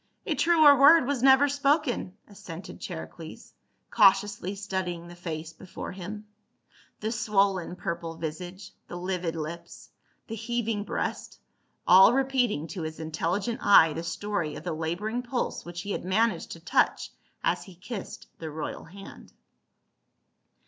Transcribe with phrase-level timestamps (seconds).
[0.25, 3.51] "A truer word was never spoken," assented Chari cles,
[3.91, 6.25] cautiously studying the face before him.
[7.01, 9.91] The swollen purple visage, the livid lips,
[10.25, 11.39] the heaving breast,
[11.85, 16.03] all repeating to his intelligent eye the story of the laboring pulse which he had
[16.03, 17.11] managed to touch
[17.43, 19.33] as he kissed the royal hand.